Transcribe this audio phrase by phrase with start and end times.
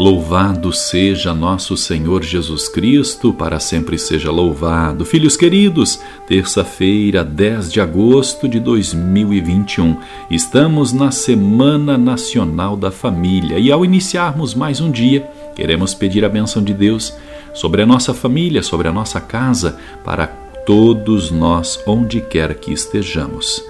[0.00, 5.04] Louvado seja nosso Senhor Jesus Cristo, para sempre seja louvado.
[5.04, 9.96] Filhos queridos, terça-feira, 10 de agosto de 2021,
[10.30, 16.28] estamos na Semana Nacional da Família e ao iniciarmos mais um dia, queremos pedir a
[16.28, 17.12] bênção de Deus
[17.52, 20.28] sobre a nossa família, sobre a nossa casa, para
[20.64, 23.64] todos nós, onde quer que estejamos.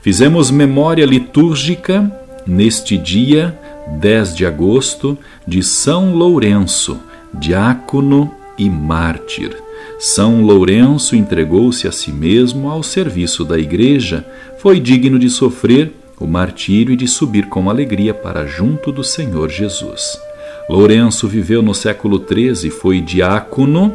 [0.00, 2.08] Fizemos memória litúrgica
[2.46, 5.16] neste dia 10 de agosto,
[5.46, 6.98] de São Lourenço,
[7.32, 9.56] diácono e mártir.
[9.98, 14.24] São Lourenço entregou-se a si mesmo ao serviço da Igreja,
[14.58, 19.48] foi digno de sofrer o martírio e de subir com alegria para junto do Senhor
[19.50, 20.18] Jesus.
[20.68, 23.94] Lourenço viveu no século XIII, foi diácono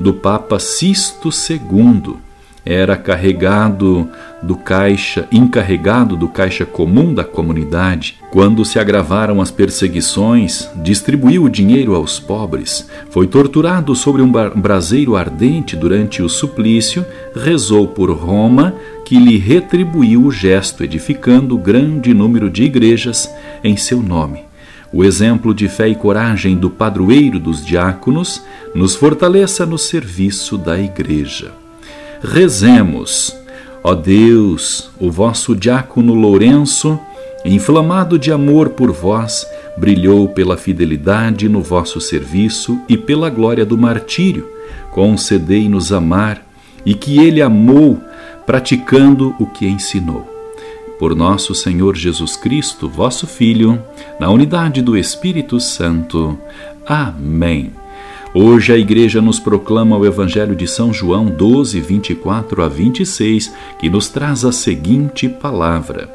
[0.00, 2.26] do Papa Sisto II
[2.66, 4.08] era carregado
[4.42, 8.18] do caixa, encarregado do caixa comum da comunidade.
[8.30, 12.88] Quando se agravaram as perseguições, distribuiu o dinheiro aos pobres.
[13.10, 20.24] Foi torturado sobre um braseiro ardente durante o suplício, rezou por Roma, que lhe retribuiu
[20.24, 23.30] o gesto, edificando grande número de igrejas
[23.62, 24.44] em seu nome.
[24.92, 28.42] O exemplo de fé e coragem do padroeiro dos diáconos
[28.74, 31.52] nos fortaleça no serviço da igreja.
[32.22, 33.36] Rezemos.
[33.88, 36.98] Ó Deus, o vosso diácono Lourenço,
[37.44, 43.78] inflamado de amor por vós, brilhou pela fidelidade no vosso serviço e pela glória do
[43.78, 44.50] martírio.
[44.90, 46.44] Concedei-nos amar
[46.84, 48.00] e que ele amou,
[48.44, 50.26] praticando o que ensinou.
[50.98, 53.80] Por nosso Senhor Jesus Cristo, vosso Filho,
[54.18, 56.36] na unidade do Espírito Santo.
[56.84, 57.70] Amém.
[58.38, 63.88] Hoje a igreja nos proclama o Evangelho de São João 12, 24 a 26, que
[63.88, 66.06] nos traz a seguinte palavra.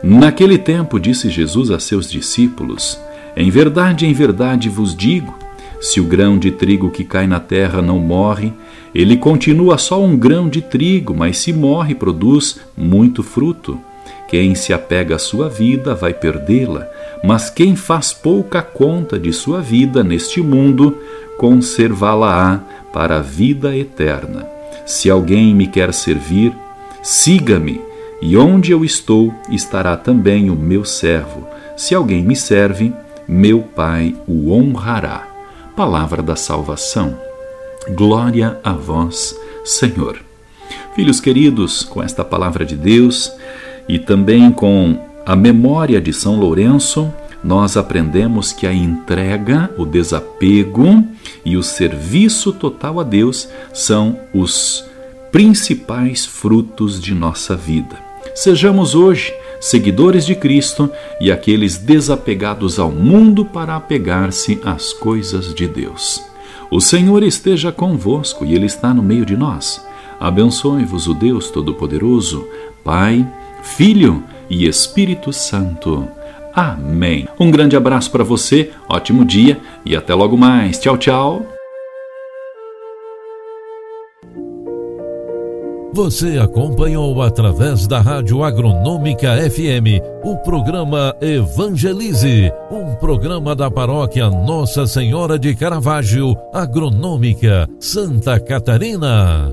[0.00, 2.96] Naquele tempo disse Jesus a seus discípulos:
[3.36, 5.36] Em verdade, em verdade vos digo,
[5.80, 8.52] se o grão de trigo que cai na terra não morre,
[8.94, 13.80] ele continua só um grão de trigo, mas se morre, produz muito fruto.
[14.28, 16.86] Quem se apega à sua vida vai perdê-la,
[17.24, 20.98] mas quem faz pouca conta de sua vida neste mundo
[21.38, 22.60] conservá-la-á
[22.92, 24.46] para a vida eterna.
[24.84, 26.52] Se alguém me quer servir,
[27.02, 27.80] siga-me,
[28.20, 31.46] e onde eu estou estará também o meu servo.
[31.76, 32.92] Se alguém me serve,
[33.26, 35.26] meu Pai o honrará.
[35.76, 37.18] Palavra da salvação.
[37.90, 40.18] Glória a vós, Senhor.
[40.94, 43.32] Filhos queridos, com esta palavra de Deus
[43.88, 47.12] e também com a memória de São Lourenço,
[47.42, 51.04] nós aprendemos que a entrega, o desapego
[51.44, 54.84] e o serviço total a Deus são os
[55.30, 57.96] principais frutos de nossa vida.
[58.34, 65.66] Sejamos hoje seguidores de Cristo e aqueles desapegados ao mundo para apegar-se às coisas de
[65.66, 66.22] Deus.
[66.70, 69.84] O Senhor esteja convosco e Ele está no meio de nós.
[70.20, 72.46] Abençoe-vos o Deus Todo-Poderoso,
[72.84, 73.26] Pai,
[73.62, 76.08] Filho e Espírito Santo.
[76.54, 77.28] Amém.
[77.38, 80.78] Um grande abraço para você, ótimo dia e até logo mais.
[80.78, 81.46] Tchau, tchau.
[85.98, 94.86] Você acompanhou através da Rádio Agronômica FM o programa Evangelize, um programa da paróquia Nossa
[94.86, 99.52] Senhora de Caravaggio, Agronômica, Santa Catarina.